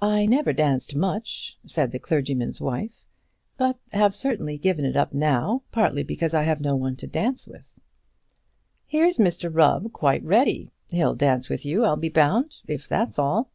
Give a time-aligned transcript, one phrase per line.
[0.00, 3.04] "I never danced much," said the clergyman's wife,
[3.56, 7.46] "but have certainly given it up now, partly because I have no one to dance
[7.46, 7.78] with."
[8.88, 10.72] "Here's Mr Rubb quite ready.
[10.88, 13.52] He'll dance with you, I'll be bound, if that's all."